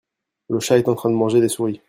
le 0.49 0.59
chat 0.59 0.79
est 0.79 0.87
en 0.89 0.95
train 0.95 1.11
de 1.11 1.15
manger 1.15 1.41
des 1.41 1.47
souris. 1.47 1.79